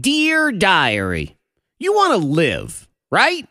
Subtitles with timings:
[0.00, 1.36] Dear Diary,
[1.78, 3.46] you want to live, right?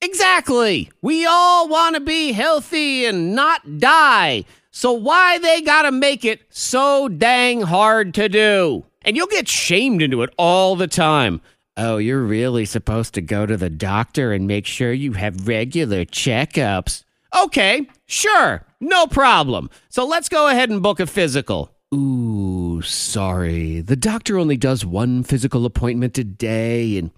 [0.00, 0.90] Exactly.
[1.02, 4.46] We all want to be healthy and not die.
[4.70, 8.86] So why they gotta make it so dang hard to do?
[9.02, 11.42] And you'll get shamed into it all the time.
[11.76, 16.06] Oh, you're really supposed to go to the doctor and make sure you have regular
[16.06, 17.04] checkups.
[17.44, 19.68] Okay, sure, no problem.
[19.90, 21.74] So let's go ahead and book a physical.
[21.94, 23.80] Ooh, sorry.
[23.80, 27.10] The doctor only does one physical appointment a day, and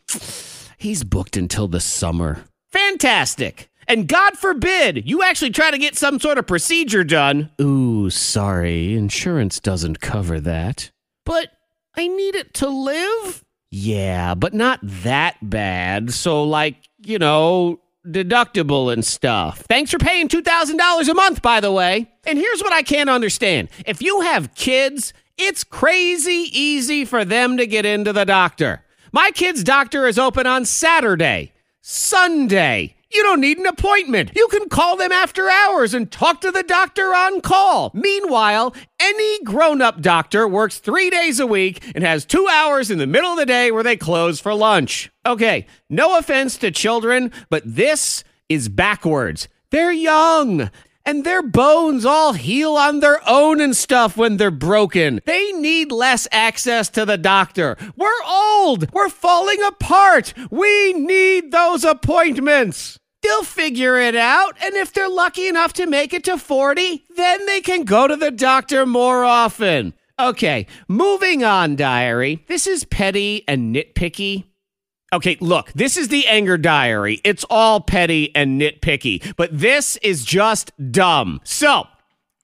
[0.78, 2.44] he's booked until the summer.
[2.70, 3.68] Fantastic.
[3.88, 7.50] And God forbid you actually try to get some sort of procedure done.
[7.60, 8.94] Ooh, sorry.
[8.94, 10.90] Insurance doesn't cover that.
[11.24, 11.48] But
[11.96, 13.44] I need it to live?
[13.70, 16.12] Yeah, but not that bad.
[16.12, 19.60] So, like, you know, deductible and stuff.
[19.68, 22.10] Thanks for paying $2,000 a month, by the way.
[22.24, 27.56] And here's what I can't understand if you have kids, it's crazy easy for them
[27.56, 28.84] to get into the doctor.
[29.12, 34.32] My kid's doctor is open on Saturday, Sunday, you don't need an appointment.
[34.34, 37.90] You can call them after hours and talk to the doctor on call.
[37.94, 42.98] Meanwhile, any grown up doctor works three days a week and has two hours in
[42.98, 45.10] the middle of the day where they close for lunch.
[45.24, 49.48] Okay, no offense to children, but this is backwards.
[49.70, 50.70] They're young
[51.06, 55.20] and their bones all heal on their own and stuff when they're broken.
[55.24, 57.78] They need less access to the doctor.
[57.96, 58.92] We're old.
[58.92, 60.34] We're falling apart.
[60.50, 62.98] We need those appointments.
[63.22, 67.46] They'll figure it out, and if they're lucky enough to make it to 40, then
[67.46, 69.94] they can go to the doctor more often.
[70.18, 72.44] Okay, moving on, diary.
[72.46, 74.44] This is petty and nitpicky,
[75.16, 77.22] Okay, look, this is the anger diary.
[77.24, 81.40] It's all petty and nitpicky, but this is just dumb.
[81.42, 81.86] So,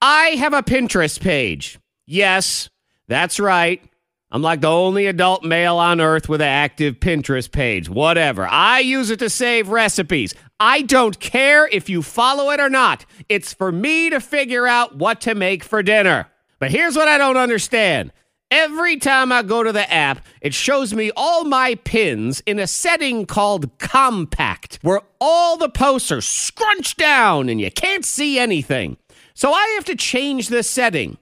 [0.01, 1.79] I have a Pinterest page.
[2.07, 2.71] Yes,
[3.09, 3.83] that's right.
[4.31, 7.91] I'm like the only adult male on earth with an active Pinterest page.
[7.91, 8.49] Whatever.
[8.51, 10.35] I use it to save recipes.
[10.59, 13.05] I don't care if you follow it or not.
[13.29, 16.31] It's for me to figure out what to make for dinner.
[16.59, 18.13] But here's what I don't understand
[18.53, 22.67] Every time I go to the app, it shows me all my pins in a
[22.67, 28.99] setting called compact, where all the posts are scrunched down and you can't see anything.
[29.33, 31.17] So I have to change the setting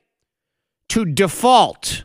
[0.89, 2.03] to default.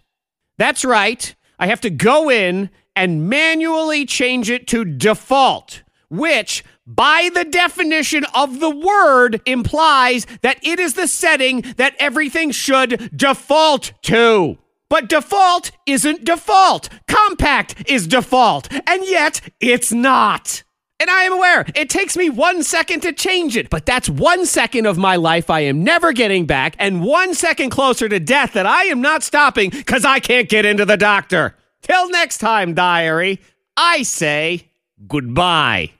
[0.59, 1.34] That's right.
[1.58, 8.25] I have to go in and manually change it to default, which by the definition
[8.35, 14.59] of the word implies that it is the setting that everything should default to.
[14.90, 16.90] But default isn't default.
[17.07, 18.72] Compact is default.
[18.72, 20.63] And yet, it's not.
[21.00, 24.46] And I am aware it takes me one second to change it, but that's one
[24.46, 28.53] second of my life I am never getting back, and one second closer to death
[28.53, 31.56] that I am not stopping because I can't get into the doctor.
[31.81, 33.41] Till next time, diary,
[33.75, 34.72] I say
[35.06, 35.91] goodbye.